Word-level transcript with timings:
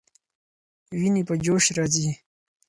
ويني 0.93 1.21
په 1.27 1.33
جوش 1.43 1.65
راځي. 1.77 2.09